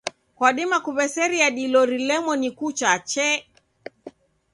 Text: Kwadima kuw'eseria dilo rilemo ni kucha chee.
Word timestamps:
Kwadima 0.37 0.77
kuw'eseria 0.85 1.47
dilo 1.57 1.81
rilemo 1.91 2.33
ni 2.41 2.49
kucha 2.57 2.91
chee. 3.09 3.37